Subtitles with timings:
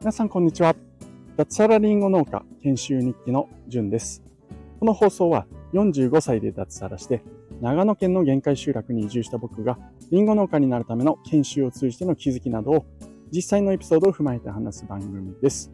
[0.00, 0.76] 皆さんこんにちは。
[1.36, 4.22] 脱サラリンゴ農家研修日記のじゅんです。
[4.78, 7.24] この放送は45歳で脱サラして
[7.60, 9.76] 長野県の限界集落に移住した僕が
[10.12, 12.86] リンゴ農家になるための研修を通じての気づきなどを
[13.32, 15.72] 実際のエピソードを踏まえて話す番組です。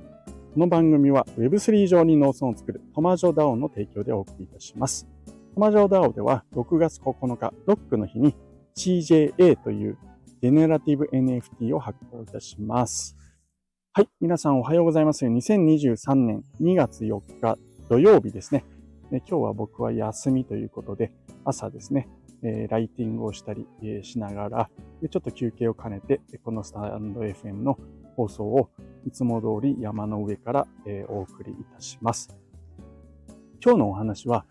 [0.54, 5.06] この番組は Web3 上に農村を作るトマジョダオの提供でお送りいたします。
[5.54, 8.34] トマジョダオでは6月9日ロックの日に
[8.78, 9.98] CJA という
[10.40, 13.16] ジェネラティブ NFT を発行いたします。
[13.92, 14.08] はい。
[14.20, 15.26] 皆さんおはようございます。
[15.26, 18.64] 2023年2月4日土曜日ですね。
[19.10, 21.10] 今日は僕は休みということで、
[21.44, 22.08] 朝ですね、
[22.44, 24.70] えー、ライティングをしたり、えー、しながら
[25.02, 27.80] で、ちょっと休憩を兼ねて、このスタンド FM の
[28.14, 28.70] 放送を
[29.04, 32.28] いつも通り山の上から、えー、お送りいたします。
[33.60, 34.46] 今日のお話は、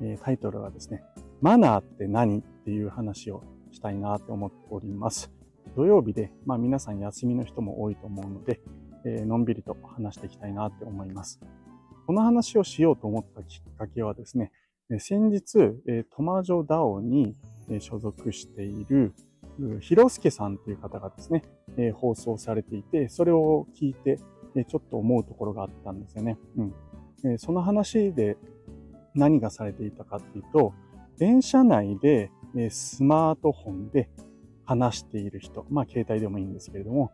[0.00, 1.02] えタイトルはですね、
[1.40, 3.42] マナーって何っていう話を
[3.76, 5.30] したいなと思っております。
[5.76, 8.60] 土曜日で、まあ皆さん休みの人も多いと思うので、
[9.04, 11.40] え、のんびりと話していきたいなって思います。
[12.06, 14.50] この話をしようと思ったきっかけはですね、
[14.98, 15.74] 先日、
[16.10, 17.36] トマジョダオに
[17.80, 19.12] 所属している
[19.80, 21.42] 広助さんという方がですね、
[21.92, 24.18] 放送されていて、それを聞いて、
[24.68, 26.38] ちょっと思うところがあったんですよね。
[27.22, 27.38] うん。
[27.38, 28.38] その話で
[29.14, 30.72] 何がされていたかっていうと、
[31.18, 34.08] 電車内で、えスマートフォンで
[34.64, 37.12] 話している人、まあ携帯でもいいんですけれども、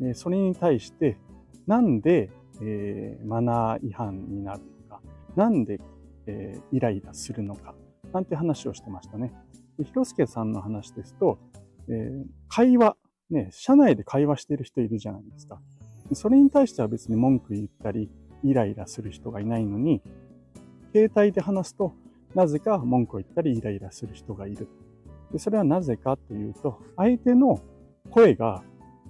[0.00, 1.18] えそれに対して
[1.66, 5.02] なんで、え、マナー違反になるのか、
[5.36, 5.80] なんで、
[6.26, 7.74] え、イライラするのか、
[8.12, 9.32] なんて話をしてましたね。
[9.78, 11.38] で広助さんの話ですと、
[11.88, 12.96] えー、会話、
[13.30, 15.60] ね、社内で会話している人いるじゃないですか。
[16.12, 18.10] それに対しては別に文句言ったり、
[18.42, 20.02] イライラする人がいないのに、
[20.92, 21.94] 携帯で話すと、
[22.34, 24.68] なぜか文句を言ったりイライラする人がいる。
[25.32, 27.60] でそれはなぜかというと、相手の
[28.10, 28.62] 声が、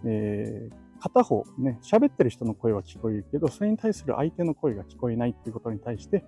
[0.05, 6.24] えー、片方ね、喋ってる人の声は聞こえるけど、それに対する相手の声が聞こえないっていうことに対して、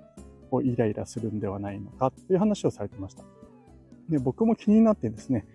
[0.51, 3.25] こうイライラするんではないのかっていう話をされてました。
[4.09, 5.47] で僕も気になってですね、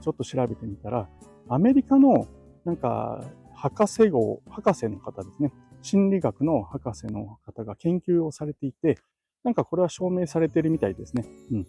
[0.00, 1.08] ちょっと調べてみたら、
[1.48, 2.26] アメリカの
[2.64, 3.24] なんか
[3.54, 5.52] 博士号、博士の方ですね、
[5.82, 8.98] 心理学の博士の方が研究をされていて、
[9.44, 11.24] なんかこれは証明されてるみたいですね。
[11.52, 11.66] うん。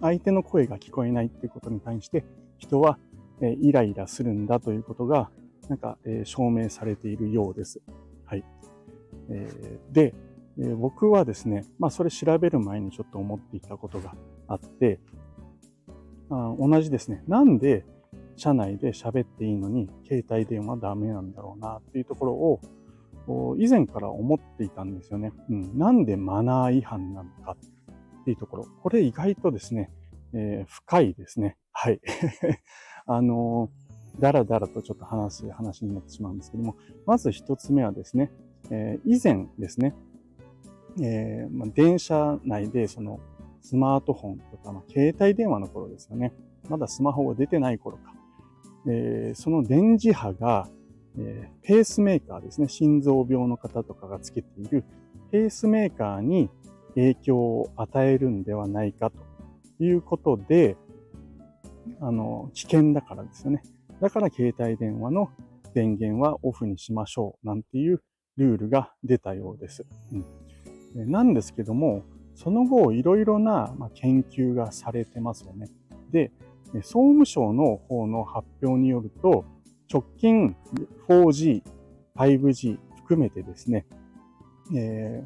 [0.00, 2.24] 相手の声が聞こえないっていうことに対して
[2.56, 2.98] 人は
[3.40, 5.30] えイライラするんだということが
[5.68, 7.80] なんかえ証明されているようです。
[8.24, 8.44] はい。
[9.30, 10.14] えーで、
[10.60, 14.14] え僕はですね、まあそれ調べる前にちょっと思っていたことが
[14.46, 15.00] あって、
[16.30, 17.84] あ同じですね、なんで
[18.36, 22.60] 社内で喋っていいのに携帯電話ダメなんだろうなっていうところを
[23.58, 25.32] 以前から思っていたんですよね。
[25.50, 27.56] うん、なんでマナー違反なのか
[28.20, 28.66] っていうところ。
[28.82, 29.90] これ意外とですね、
[30.32, 31.56] えー、深いですね。
[31.72, 32.00] はい。
[33.06, 38.30] あのー、だらだらとちょっと話す話になってしまうんですけども、まず一つ目はですね、
[38.70, 39.94] えー、以前ですね、
[41.00, 43.20] えーまあ、電車内でその
[43.60, 46.32] スマートフォンとか、まあ、携帯電話の頃ですよね。
[46.68, 48.14] まだスマホが出てない頃か。
[48.86, 50.68] えー、その電磁波が、
[51.18, 52.68] えー、ペースメーカーですね。
[52.68, 54.84] 心臓病の方とかがつけている
[55.30, 56.48] ペースメーカーに
[56.94, 60.76] 影響を与えるんではないかということで、
[62.00, 63.62] あの、危険だからですよね。
[64.00, 65.30] だから携帯電話の
[65.74, 68.02] 電源はオフにしましょうなんていう
[68.36, 69.84] ルールが出たようです。
[70.94, 75.68] うん、なんですけども、その後いろいろな研究がされてますよね。
[76.12, 76.30] で、
[76.76, 79.44] 総務省の方の発表によると、
[79.90, 80.54] 直近
[81.08, 81.62] 4G、
[82.16, 83.86] 5G 含めてですね、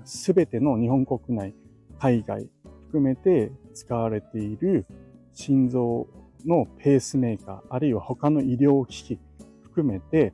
[0.05, 1.55] す、べ、ての日本国内、
[1.99, 2.49] 海外
[2.87, 4.87] 含めて使われている
[5.33, 6.07] 心臓
[6.47, 9.19] のペースメーカー、あるいは他の医療機器
[9.63, 10.33] 含めて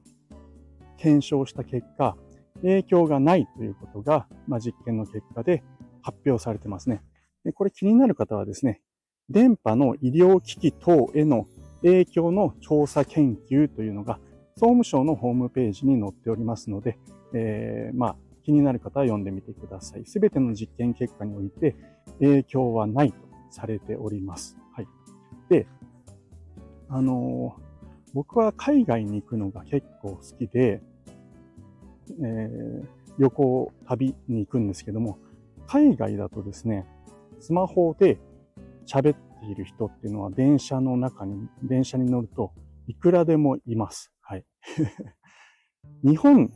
[0.98, 2.16] 検証した結果、
[2.62, 5.62] 影響がないということが、まあ、実験の結果で
[6.02, 7.02] 発表されてますね。
[7.44, 8.82] でこれ気になる方はですね、
[9.30, 11.46] 電波の医療機器等への
[11.82, 14.18] 影響の調査研究というのが
[14.56, 16.98] 総務省のホームページに載っておりますので、
[17.32, 20.04] えー、まあ、気になる方は読んでみてください。
[20.06, 21.76] すべての実験結果において
[22.18, 23.18] 影響はないと
[23.50, 24.58] されております。
[24.72, 24.88] はい。
[25.48, 25.66] で、
[26.88, 27.62] あのー、
[28.14, 30.80] 僕は海外に行くのが結構好きで、
[32.20, 32.86] えー、
[33.18, 35.18] 旅行、旅に行くんですけども、
[35.66, 36.86] 海外だとですね、
[37.38, 38.18] スマホで
[38.86, 42.52] 喋っている人っていうのは電車の中に、電車に乗ると
[42.86, 44.12] いくらでもいます。
[44.20, 44.44] はい。
[46.04, 46.52] 日本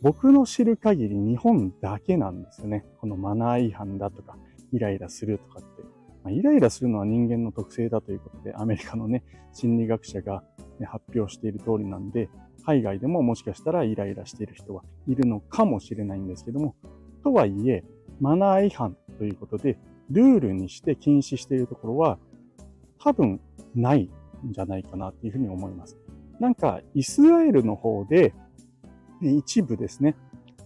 [0.00, 2.84] 僕の知る限り日本だけなんですよね。
[3.00, 4.36] このマナー違反だとか、
[4.72, 5.82] イライラするとかって。
[6.22, 10.44] まあ、イライラするのは人間の特性だということで、アメリカのね、心理学者が、
[10.78, 12.28] ね、発表している通りなんで、
[12.64, 16.76] 海外でももしかしたらイライラしている人はいるのかもしれないんですけども、
[17.24, 17.82] とはいえ、
[18.20, 19.78] マナー違反ということで、
[20.10, 22.18] ルールにして禁止しているところは、
[22.98, 23.40] 多分
[23.74, 24.10] ない
[24.46, 25.96] んじゃないかなというふうに思います。
[26.40, 28.34] なんか、イスラエルの方で、
[29.20, 30.16] 一部ですね、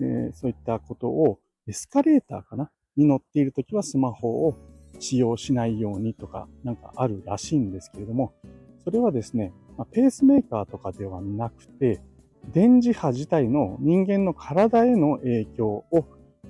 [0.00, 4.56] え、そういったことをエスカレーターかなに乗っているときはスマホを
[4.98, 8.34] 使用しないようにとかなんかあるらしいんですけれども、
[8.84, 9.52] それはですね、
[9.90, 12.00] ペースメーカーとかではなくて、
[12.52, 15.84] 電磁波自体の人間の体への影響を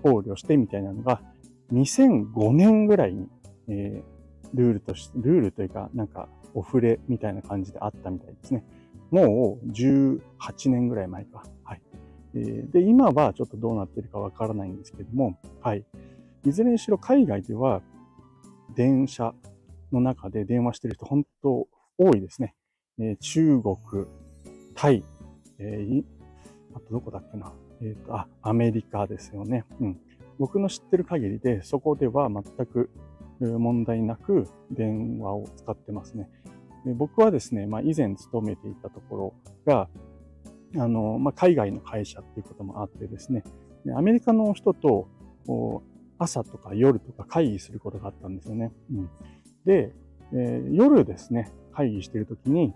[0.02, 1.22] 考慮してみたいなのが、
[1.72, 3.28] 2005年ぐらいに、
[3.68, 8.64] えー、ルールとして、ルールというか、なんか、お触れみたいな感じであったみたいですね。
[9.10, 10.20] もう18
[10.70, 11.44] 年ぐらい前か。
[11.64, 11.82] はい。
[12.34, 15.84] えーで、今はちょっとどうなってるかわからないんですけども、はい。
[16.44, 17.82] いずれにしろ海外では、
[18.74, 19.34] 電車
[19.92, 22.54] の中で電話してる人本当多いですね。
[22.98, 24.06] えー、中国、
[24.74, 25.04] タイ、
[25.58, 26.04] えー、
[26.74, 27.52] あとどこだっけな。
[27.80, 29.64] えっ、ー、と、あ、アメリカですよね。
[29.80, 30.00] うん。
[30.38, 32.90] 僕の知ってる限りで、そこでは全く
[33.40, 36.28] 問題なく電話を使ってますね。
[36.84, 39.34] で僕はですね、まあ、以前勤めていたところ
[39.66, 39.88] が、
[40.76, 43.44] あの、まあ、海外の会社っていうこともあってですね、
[43.96, 45.08] アメリカの人と
[46.18, 48.72] 朝とか夜とか会議することがあったんですよね。
[48.92, 49.10] うん、
[49.64, 49.92] で、
[50.32, 52.72] えー、夜ですね、会議してるときに、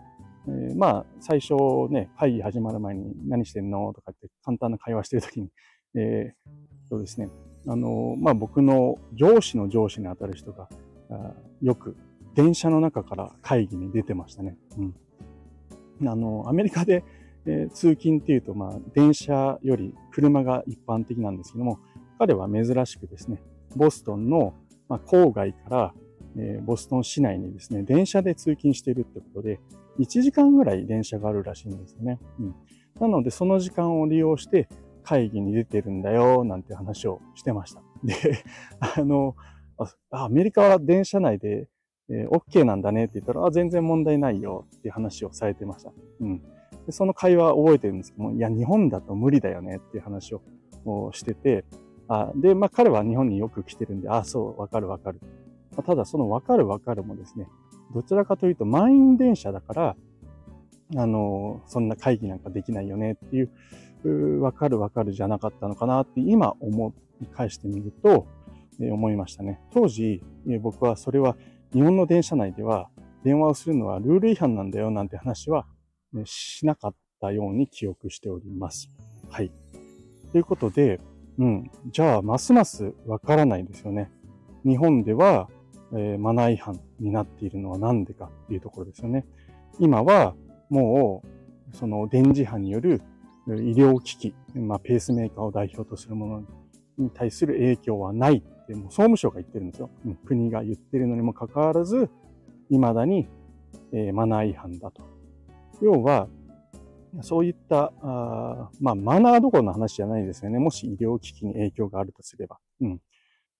[0.48, 1.54] えー、まあ、最初
[1.90, 5.48] ね、会議始まる前に何してんのとかって簡単な会話してるときに、
[5.94, 7.28] えー、とですね、
[7.66, 10.68] あの、まあ、僕の上司の上司にあたる人が、
[11.62, 11.96] よく
[12.34, 14.56] 電車の中から会議に出てましたね。
[14.78, 16.08] うん。
[16.08, 17.02] あの、アメリカで、
[17.46, 21.78] えー、通勤っていうと、まあ、電車より車が一般的なんですけども、
[22.18, 23.42] 彼は珍しくですね、
[23.74, 24.54] ボストンの、
[24.88, 25.94] まあ、郊外から、
[26.36, 29.60] えー、ボストン市内にですね、電車で通勤しているってことで、
[29.98, 32.18] 1時間ぐらい電車があるらしいんですよね。
[32.38, 32.54] うん。
[33.00, 34.68] なので、その時間を利用して
[35.06, 37.80] 会議に出てるんだよ、なんて話をしてました。
[38.04, 38.44] で、
[38.80, 39.36] あの、
[40.10, 41.68] あアメリカは電車内で
[42.08, 45.92] えー、OK なんだねって言ったら、あ、全然問題ないよっていう話をされてました。
[46.20, 46.42] うん。
[46.86, 51.64] でその会話覚えてるんですけども、いや、日本だと無理だよねっていう話をしてて、
[52.08, 55.20] あで、まあ彼は日本によく来てるんで、あ、そう、わかるわかる。
[55.72, 57.48] まあ、ただそのわかるわかるもですね、
[57.92, 59.96] どちらかというと満員電車だから、
[60.96, 63.50] あの、そんな会議なんかできないよねっていう、
[64.40, 68.26] わかるわかるじゃなかったのかなって今思い返してみると、
[68.80, 69.60] えー、思いましたね。
[69.72, 71.36] 当時、えー、僕はそれは
[71.72, 72.88] 日本の電車内では
[73.24, 75.66] 電話をするのはルール違反なんだよなんて話は、
[76.12, 78.90] ね、しなかったように記憶しております。
[79.28, 79.50] はい。
[80.32, 81.00] ということで、
[81.38, 81.70] うん。
[81.90, 84.10] じゃあ、ますますわからないですよね。
[84.64, 85.48] 日本では、
[85.92, 89.26] えー、マナー違反になっているのは何でかっていうところですよね。
[89.78, 90.34] 今は、
[90.70, 91.22] も
[91.72, 93.02] う、その電磁波による
[93.48, 96.42] 医療機器、まあ、ペースメーカーを代表とするもの
[96.98, 99.90] に対する影響はないってもう総務省が言ってるんですよ。
[100.24, 102.10] 国が言ってるのにもかかわらず、
[102.70, 103.28] 未だに、
[103.92, 105.02] えー、マナー違反だと。
[105.80, 106.28] 要は、
[107.22, 110.58] そういった、あまあ、マナーどころの話じゃないですよね。
[110.58, 112.58] もし医療機器に影響があるとすれば。
[112.80, 113.00] うん。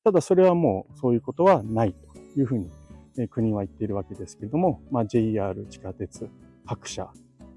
[0.04, 2.70] ただそれはもうそういうことはないというふうに、
[3.18, 6.28] えー、国は言っているわけですけれども、まあ、JR 地下鉄
[6.66, 7.10] 各社、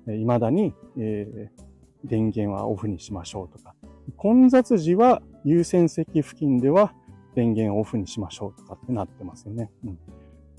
[0.07, 1.68] えー、未だに、えー、
[2.03, 3.75] 電源はオフにしましょうとか、
[4.18, 6.94] 混雑時は優先席付近では
[7.36, 9.72] 電源をオフにしましょうとかってなってますよね。
[9.86, 10.00] うん。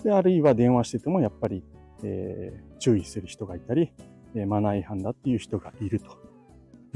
[0.02, 1.62] で、あるいは電話しててもやっぱり、
[2.02, 3.92] えー、注意する人がいたり、
[4.34, 6.16] えー、マナー違反だっていう人がいると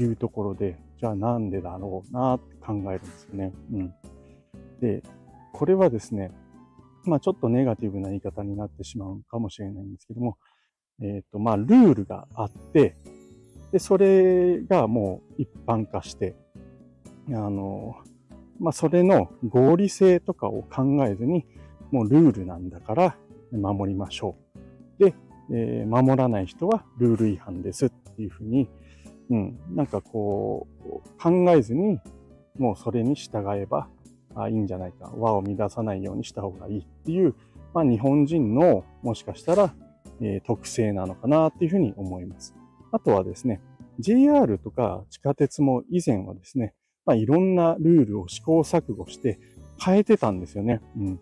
[0.03, 3.53] いうところで、じゃあなんでだろうなって考えるんですよね。
[3.73, 3.93] うん。
[4.81, 5.03] で、
[5.53, 6.31] これはですね、
[7.03, 10.37] まあちょっとネガティブな言い方になってしまうかもしれないんですけども、
[11.01, 12.97] えっ、ー、と、まあルールがあって、
[13.75, 16.33] で、それがもう一般化して、
[17.27, 17.97] あの、
[18.57, 21.45] まあ、それの合理性とかを考えずに、
[21.91, 23.17] もうルールなんだから
[23.51, 24.37] 守りましょ
[24.97, 25.03] う。
[25.03, 25.13] で、
[25.51, 28.69] えー、守らない人はルール違反ですっていうふうに、
[29.29, 31.99] うん、なんかこう、考えずに、
[32.57, 33.89] もうそれに従えば
[34.35, 35.11] あいいんじゃないか。
[35.17, 37.35] 和を乱さないようにした方がいいっていう、
[37.73, 39.75] まあ、日本人のもしかしたら、
[40.21, 42.55] えー、特性なのかなっていうふうに思います。
[42.91, 43.61] あとはですね、
[43.99, 46.73] JR とか地下鉄も以前はですね、
[47.05, 49.39] まあ、いろんなルールを試行錯誤して
[49.83, 50.81] 変えてたんですよね。
[50.97, 51.19] うん。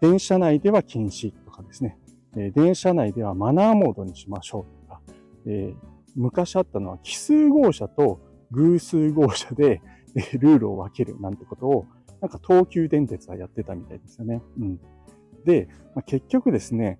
[0.00, 1.98] 電車内では禁止とかですね。
[2.36, 5.00] えー、電車内ではマナーモードにしましょうとか、
[5.46, 5.74] えー、
[6.14, 9.80] 昔あったのは奇数号車と偶数号車で、
[10.16, 11.86] えー、ルールを分けるなんてことを、
[12.20, 14.42] なんか東急電鉄はやってたみたいですよね。
[14.58, 14.80] うん。
[15.44, 16.98] で、まあ、結局ですね、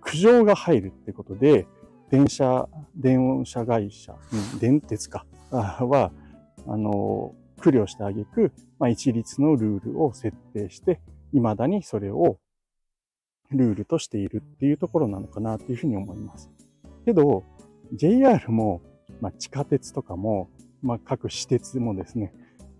[0.00, 1.66] 苦情が入るってことで、
[2.10, 6.12] 電車、電車会社、うん、電鉄か、は、
[6.66, 11.00] あの、苦慮してあげく、まあ、一律のルールを設定して、
[11.32, 12.38] 未だにそれを
[13.50, 16.50] ルールとしているっていうところなのかなというふうに思います。
[17.04, 17.44] けど、
[17.92, 18.82] JR も、
[19.20, 20.50] まあ、地下鉄とかも、
[20.82, 22.32] まあ、各私鉄もですね、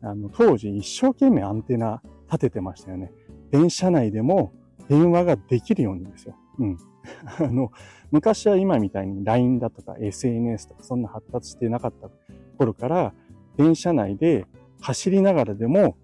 [0.02, 3.12] あの、当時一生懸命アンテナ立ててましたよね。
[3.50, 4.52] 電車内でも
[4.88, 6.36] 電話ができるようにですよ。
[6.58, 6.78] うん。
[7.38, 7.70] あの、
[8.10, 12.10] 昔は今みたいに LINE だとか SNS とかそんな発達してなかった
[12.58, 13.14] 頃から、
[13.56, 14.46] 電車内で
[14.80, 15.96] 走りながらでも、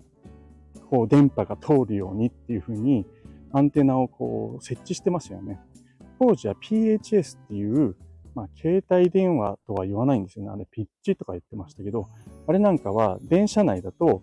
[0.90, 3.06] こう電波が通るようにっていうふうに
[3.52, 5.58] アンテナをこう設置してますよね。
[6.18, 7.96] 当時は PHS っていう、
[8.34, 10.50] まあ、携帯電話とは言わないんですよね。
[10.50, 12.08] あれ、ピッチとか言ってましたけど、
[12.46, 14.22] あれなんかは電車内だと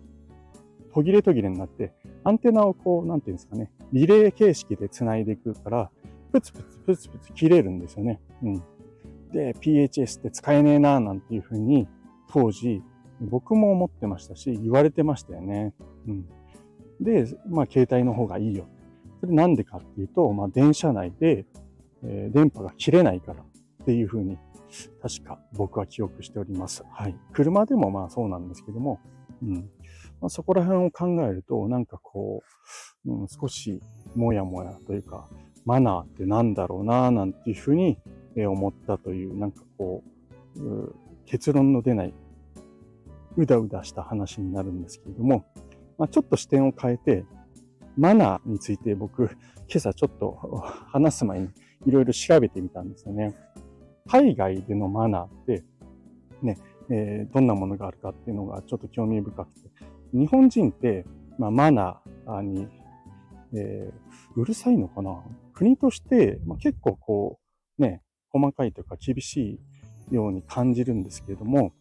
[0.92, 1.92] 途切れ途切れになって、
[2.24, 5.90] アンテナをこう、なんていうんですかね、リレー形式で繋いでいくから、
[6.30, 8.20] プツプツプツプツ切れるんですよね。
[8.42, 8.62] うん。
[9.32, 11.88] で、PHS って使えねえなーなんていうふうに、
[12.30, 12.82] 当時、
[13.20, 15.74] 僕も思ってましたし、言われてましたよね。
[16.06, 16.28] うん。
[17.00, 18.66] で、まあ、携帯の方がいいよ。
[19.20, 21.44] それなんでかっていうと、まあ、電車内で、
[22.02, 24.38] えー、電波が切れないからっていうふうに、
[25.02, 26.84] 確か僕は記憶しております。
[26.90, 27.16] はい。
[27.32, 29.00] 車でもまあそうなんですけども、
[29.42, 29.70] うん。
[30.20, 32.42] まあ、そこら辺を考えると、なんかこ
[33.04, 33.80] う、うん、少し
[34.14, 35.28] もやもやというか、
[35.64, 37.98] マナーってなんだろうな、なんていうふうに
[38.36, 40.02] 思ったという、なんかこ
[40.56, 40.94] う、
[41.26, 42.14] 結論の出ない、
[43.36, 45.44] うだうだした話になるんですけれども、
[45.98, 47.24] まあ、ちょっと視点を変えて、
[47.96, 50.32] マナーについて僕、今朝ちょっと
[50.88, 51.48] 話す前に
[51.86, 53.34] いろいろ調べてみたんですよね。
[54.08, 55.62] 海外でのマナーって、
[56.42, 56.58] ね、
[56.90, 59.68] えー、どんなものがあるかっていうのがちょっと興味深くて、
[60.12, 61.04] 日本人って、
[61.38, 62.68] まあ、マナーに、
[63.54, 65.22] えー、うるさいのかな
[65.60, 67.38] 国として、まあ、結構こ
[67.78, 68.00] う、ね、
[68.30, 69.60] 細かいというか厳し
[70.10, 71.74] いように感じるんですけれども、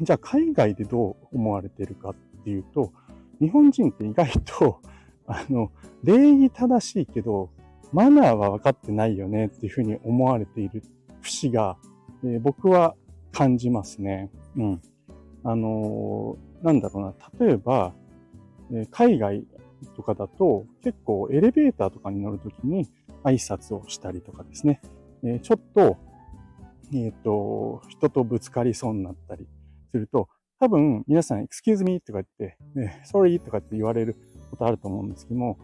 [0.00, 2.14] じゃあ海外でどう思われているかっ
[2.44, 2.92] ていうと、
[3.40, 4.80] 日本人って意外と、
[5.26, 5.72] あの、
[6.04, 7.50] 礼儀正しいけど、
[7.92, 10.84] マナーは分かってないよねっていうふうに思われている
[11.22, 11.76] 節が、
[12.22, 12.94] えー、僕は
[13.32, 14.30] 感じますね。
[14.56, 14.82] うん。
[15.42, 17.02] あのなんだろう
[17.40, 17.94] な、例えば、
[18.72, 19.44] え海外
[19.96, 22.88] とかだと結構エレベーターとかに乗るときに
[23.24, 24.80] 挨拶をしたりとかですね、
[25.24, 25.96] えちょっと、
[26.94, 29.46] えっ、と、人とぶつかりそうになったり
[29.90, 30.28] すると、
[30.58, 34.16] 多分皆さん、excuse me とか言って、ね、sorry とかって言われる
[34.50, 35.58] ことあると思うんですけども、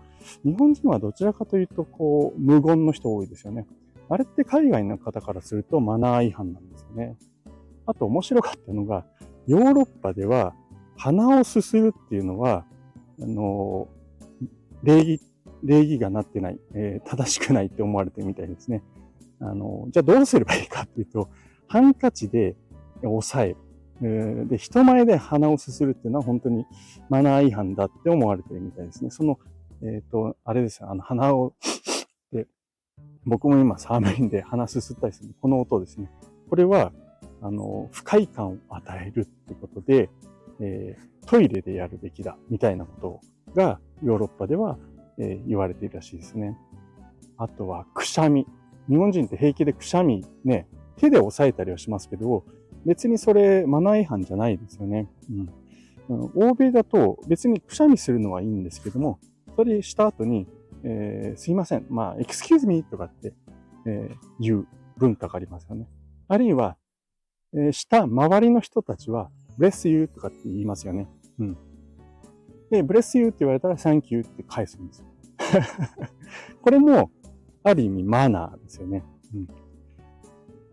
[0.45, 3.66] 日本人はどちらかというと、こう、無言の人多いですよね。
[4.09, 7.16] あれって海外の方からするとマナー違反なんですよね。
[7.87, 9.07] あと面白かったのが、
[9.47, 10.54] ヨーロッパでは
[10.97, 12.66] 鼻をすするっていうのは、
[13.21, 13.88] あの、
[14.82, 15.20] 礼儀、
[15.62, 18.82] 礼儀がなってない、えー、正しくないって思われてるみたいですね。
[19.40, 21.28] あの、じゃあどうすればいいかっていうと、
[21.68, 22.56] ハンカチで
[23.02, 23.56] 押さえ
[24.00, 24.48] る。
[24.48, 26.66] で、人前で鼻をすするっていうのは本当に
[27.08, 29.10] マナー違反だって思われてるみたいですね。
[29.10, 29.38] その、
[29.82, 31.54] えっ、ー、と、あれですよ、あの、鼻を
[32.32, 32.46] で、
[33.24, 36.10] 僕も今サーメインで鼻すすったりするこの音ですね。
[36.48, 36.92] これは、
[37.40, 40.10] あの、不快感を与えるってことで、
[40.60, 43.20] えー、トイレでやるべきだ、みたいなこと
[43.54, 44.78] がヨーロッパでは、
[45.18, 46.56] え、言われているらしいですね。
[47.37, 48.47] あとは、くしゃみ。
[48.88, 52.44] 日本人って平気でくしゃみね、手で押さえたりはしますけど、
[52.85, 55.09] 別にそれマナー違反じゃないですよね。
[55.30, 56.30] うん。
[56.35, 59.18] 欧米だと別にくしゃみするのはいいんですけども、
[59.56, 60.47] それした後に、
[60.85, 61.87] えー、すいません。
[61.88, 63.35] まあ、excuse me とかって、
[63.87, 65.88] えー、言う文化がありますよね。
[66.28, 66.76] あるいは、
[67.54, 71.09] えー、した周りの人たちは、bless you とかって言いますよね。
[71.38, 71.59] うん。
[72.72, 75.06] で、bless you って言われたら thank you って返すんですよ。
[76.62, 77.10] これも、
[77.62, 79.04] ある意味マナーですよね。
[79.34, 79.48] うん。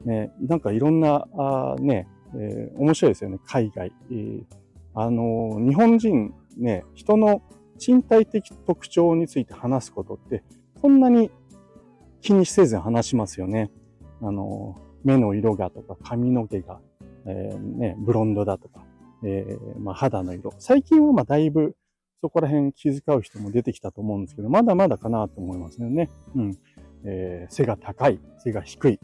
[0.05, 3.91] ね、なんかいろんな、あね、えー、面白いですよね、海外。
[4.11, 4.45] えー、
[4.93, 7.41] あのー、日本人ね、人の
[7.85, 10.41] 身体的特徴について話すことって、
[10.79, 11.29] そんなに
[12.21, 13.71] 気にせず話しますよね。
[14.21, 16.79] あのー、目の色がとか髪の毛が、
[17.25, 18.85] えー、ね、ブロンドだとか、
[19.21, 20.53] えー、まあ、肌の色。
[20.59, 21.75] 最近はまあだいぶ
[22.21, 26.09] そこら辺気遣う人も出てきたと思うんですけど、まだまだかなと思いますよね。
[26.35, 26.57] うん。
[27.05, 28.99] えー、背が高い、背が低い、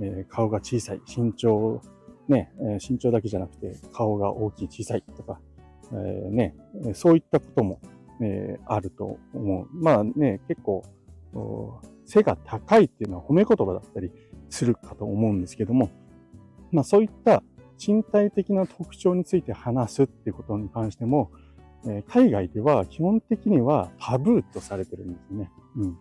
[0.00, 1.80] えー、顔が小さい、身長、
[2.28, 5.40] ね、えー、身長だけじゃなくて顔が大きい、小さいとか、
[5.92, 6.56] えー、ね、
[6.94, 7.80] そういったことも、
[8.20, 9.68] えー、あると思う。
[9.72, 10.84] まあね、結構、
[12.04, 14.10] 背が高いっていうのは褒め言葉だったり
[14.48, 15.90] するかと思うんですけども、
[16.72, 17.42] まあそういった
[17.84, 21.30] 身体的な特徴について話すっていうことに関しても、
[21.86, 25.50] えー、海外では基本的にはタブーとされてるんですね。
[25.76, 25.98] うん。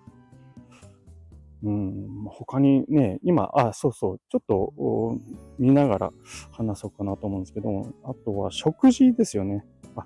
[1.62, 5.20] うん、他にね、今、あ、そうそう、ちょっと
[5.58, 6.14] 見ながら
[6.52, 9.66] 話そうかなと思うんですけども、あとは食事ですよね。
[9.96, 10.06] あ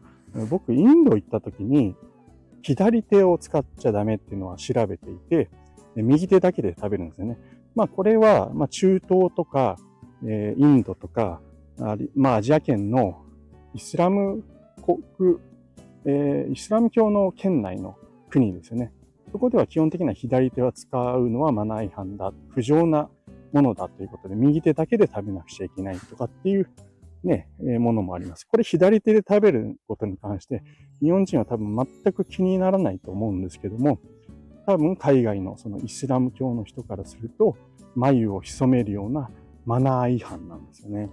[0.50, 1.96] 僕、インド行った時に、
[2.64, 5.50] 左手を使っちゃダメっていうのは調べていて、
[5.96, 7.38] 右手だけで食べるんですよね。
[7.76, 9.78] まあ、これは、まあ、中東とか、
[10.26, 11.40] えー、インドとか、
[11.80, 13.22] あまあ、アジア圏の
[13.74, 14.44] イスラム
[14.84, 15.38] 国、
[16.06, 17.96] えー、イスラム教の圏内の
[18.30, 18.92] 国ですよね。
[19.32, 23.10] そこでは基本的な左手は使うのはマナー違反だ、不浄な
[23.52, 26.70] ものだということで、右手だけで食べなくちゃいけないとかっていう
[27.24, 28.46] ね、えー、ものもあります。
[28.46, 30.64] これ左手で食べることに関して、
[31.02, 34.00] 日本人は多分全く気にならないと思うんですけども、
[34.66, 37.56] 多分海外のそのイスラム教の人からすると、
[37.96, 39.30] 眉を潜めるような
[39.66, 41.10] マナー違反なんですよね。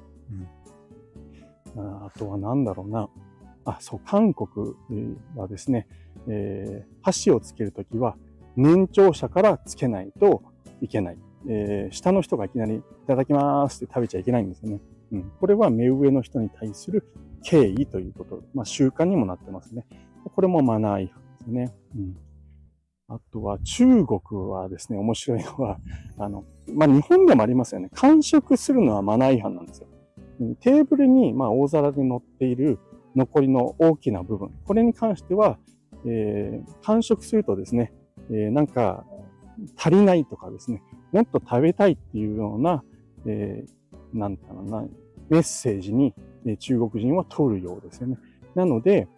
[1.77, 3.09] うん、あとは何だろうな。
[3.65, 4.75] あ、そう、韓国
[5.37, 5.87] はですね、
[6.29, 8.17] えー、箸をつけるときは
[8.57, 10.43] 年長者からつけないと
[10.81, 11.19] いけない。
[11.49, 14.81] えー、下の人がいきなりいただきますって食べちゃいけないんですよね。
[15.13, 15.33] うん。
[15.41, 17.07] これは目上の人に対する
[17.43, 18.43] 敬意ということ。
[18.55, 19.87] まあ習慣にもなってますね。
[20.25, 21.75] これもマナー違反ですね。
[21.97, 22.17] うん。
[23.09, 25.79] あとは中国はですね、面白いのは、
[26.19, 27.91] あの、まあ日本でもありますよね。
[27.95, 29.89] 完食するのはマナー違反なんですよ。
[30.61, 32.79] テーブルに、まあ大皿で乗っている
[33.17, 34.51] 残りの大きな部分。
[34.65, 35.59] これに関しては、
[36.07, 37.93] えー、完食するとですね、
[38.31, 39.05] えー、なんか
[39.77, 42.83] 足りないとかですね、もっと食べたいっていうような、
[43.27, 44.85] えー、なんだろうな、
[45.29, 46.15] メッセージに、
[46.59, 48.19] 中国人は取るようですよね。
[48.55, 49.09] なので、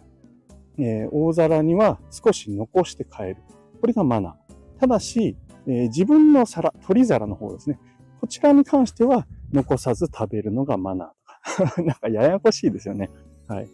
[0.78, 3.36] えー、大皿には少し残して帰る。
[3.80, 4.80] これがマナー。
[4.80, 7.78] ただし、えー、自分の皿、取り皿の方ですね。
[8.20, 11.82] こちらに関しては残さず食べるのがマナーとか。
[11.82, 13.10] なんかややこしいですよね。
[13.46, 13.68] はい。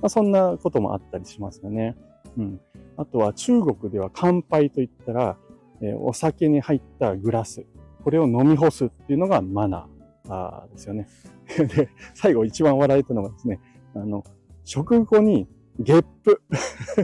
[0.00, 1.96] まあ、そんなこともあったりしますよね。
[2.36, 2.60] うん。
[2.96, 5.36] あとは中国では乾杯といったら、
[5.80, 7.66] えー、お酒に入ったグラス、
[8.04, 11.08] これを飲み干すっていうのがマナーですよね。
[11.76, 13.60] で、最後一番笑えたのがですね、
[13.94, 14.24] あの、
[14.64, 16.42] 食後にゲップ。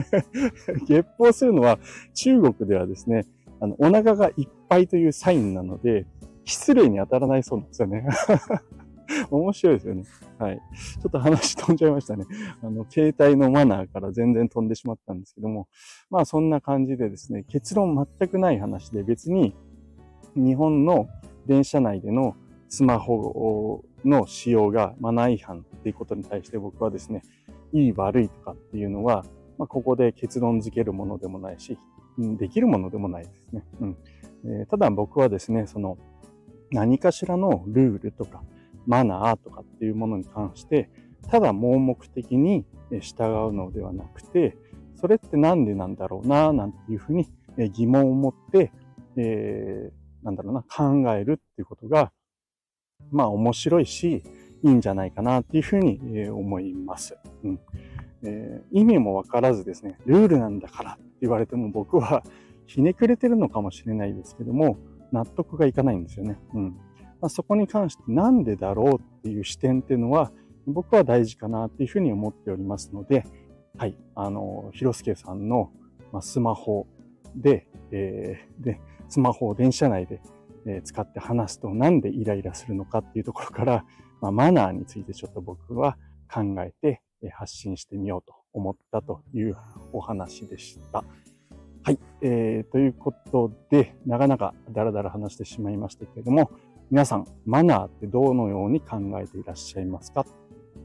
[0.87, 1.79] ゲップをするのは
[2.13, 3.25] 中国ではですね、
[3.59, 6.05] あの、お腹がいっぱいというサインなので、
[6.45, 8.05] 失礼に当たらないそうなんですよね。
[9.31, 10.03] 面白いですよね。
[10.37, 10.61] はい。
[11.01, 12.25] ちょっと話飛んじゃいましたね。
[12.61, 15.67] あの、携帯のマナーから全然飛んでしまったんですけども、
[16.09, 19.55] まあそんな感じでですね、結論全くない話で別に
[20.35, 21.07] 日本の
[21.45, 22.35] 電車内での
[22.69, 27.21] スマホの使用がマナー違反っていうことに対して僕はですね、
[27.71, 29.25] いい悪いとかっていうのは、
[29.57, 31.77] まあ、ここで結論付けるものでもないし、
[32.17, 33.63] できるものでもないですね。
[33.81, 33.97] うん
[34.45, 35.97] えー、ただ僕はですね、その
[36.71, 38.43] 何かしらのルールとか、
[38.85, 40.89] マナーとかっていうものに関して、
[41.29, 42.65] ただ盲目的に
[43.01, 44.57] 従うのではなくて、
[44.95, 47.27] それってなんでなんだろうな、なんていうふうに
[47.71, 48.71] 疑問を持って、
[49.17, 52.11] えー、なんだろうな、考えるっていうことが、
[53.11, 54.23] まあ面白いし、
[54.63, 57.17] いいんじゃないかなっていうふうに思います。
[57.43, 57.59] うん
[58.25, 62.23] えー、意味もわからずですね、ルールなんだからって言われても僕は
[62.65, 64.77] ひねくれてるのかもしれないですけども、
[65.11, 66.39] 納得がいかないんですよね。
[66.53, 66.77] うん
[67.23, 70.33] まあ、そこに関してなんでだろうっていう視点っていうのは
[70.67, 73.25] 僕は大事かなっていうふうに思っておりますので、
[73.77, 75.71] はい、あの、広助さんの、
[76.19, 76.85] スマホ
[77.33, 80.19] で、えー、で、スマホを電車内で、
[80.83, 83.85] 使って話すとなんでイライラするのかっていうところから、
[84.19, 85.97] まあ、マナーについてちょっと僕は
[86.29, 89.55] 考えて発信してみようと思ったという
[89.93, 91.05] お話でした。
[91.83, 96.51] はい、えー、ということで、なかなかダラダラ話してしまいましたけれども、
[96.93, 100.27] 皆さん、マナーってどのように考えていらっしゃいますか、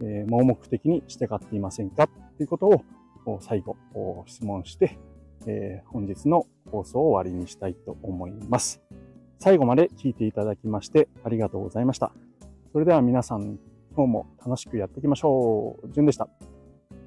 [0.00, 2.08] えー、盲目的に従っていませんか？
[2.38, 2.82] ということ
[3.26, 3.76] を最後
[4.26, 4.98] 質問して、
[5.46, 8.80] えー、本日の放送を終わりにしたいと思います。
[9.38, 12.10] 最後まで聞いていただきましてありがとうございました。
[12.72, 13.58] それでは皆さん、
[13.94, 15.92] 今日も楽しくやっていきましょう。
[15.92, 16.26] じゅんでした。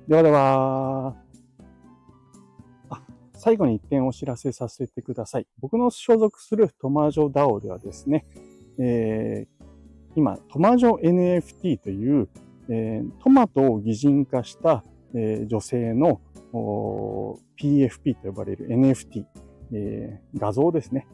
[0.07, 1.15] ではでは。
[2.91, 3.01] あ、
[3.33, 5.47] 最後に一点お知らせさせてください。
[5.59, 8.27] 僕の所属するトマジョダオではですね、
[8.83, 9.65] えー、
[10.15, 12.27] 今、トマジョ NFT という、
[12.67, 16.19] えー、トマトを擬人化した、えー、女性の
[17.59, 19.25] PFP と呼ばれる NFT、
[19.73, 21.07] えー、画像ですね、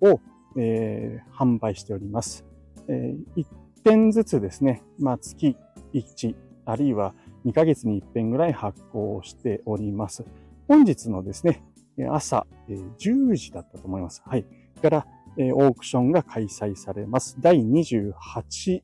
[0.00, 0.20] を、
[0.56, 2.44] えー、販売しております。
[2.88, 3.46] えー、1
[3.84, 5.56] 点ずつですね、まあ、月
[5.94, 7.14] 1、あるいは
[7.46, 10.24] 2ヶ月に1遍ぐらい発行しております。
[10.66, 11.62] 本日のですね、
[12.10, 14.22] 朝10時だったと思います。
[14.26, 14.44] はい。
[14.82, 17.36] から、え、オークションが開催されます。
[17.40, 18.82] 第28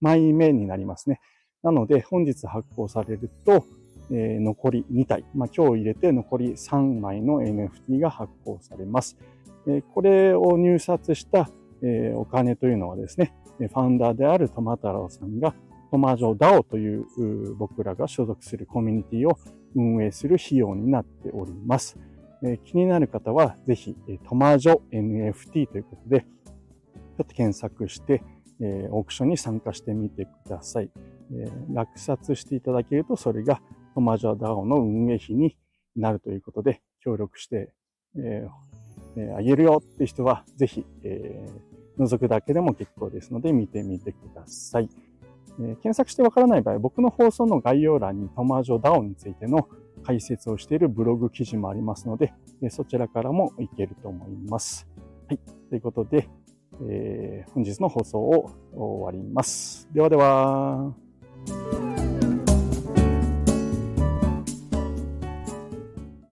[0.00, 1.20] 枚目になりますね。
[1.62, 3.64] なので、本日発行されると、
[4.10, 9.18] え、残り2体、まあ、今日入れて残り3枚の NFT が発行されます。
[9.66, 11.50] え、これを入札した、
[11.82, 15.54] え、お金というのはですね、ファウンダーであるトマ太郎さんが
[15.90, 19.38] トマジョ DAO という僕らが所属するコミュニティを
[19.74, 21.98] 運営する費用になっております。
[22.42, 23.96] え、気になる方はぜひ
[24.28, 28.22] トマジョ NFT ということで、ちょっと検索して、
[28.60, 30.90] え、オークションに参加してみてください。
[31.32, 33.60] え、落札していただけると、それが
[33.94, 35.56] トマジョ DAO の運営費に
[35.96, 37.72] なるということで、協力して、
[38.16, 44.88] えー、あげるよって人は、ぜひ、えー、覗くだけでも結構ですので、見てみてください。
[45.58, 49.68] えー、検索してわからない場合、僕の放送の概要欄にトマジョ DAO についての
[50.04, 52.32] 解説をしているブログ記事もありますので、
[52.70, 54.88] そちらからもいけると思います。
[55.28, 55.38] はい。
[55.68, 56.28] ということで、
[56.88, 59.88] えー、本日の放送を終わります。
[59.92, 60.94] ではでは。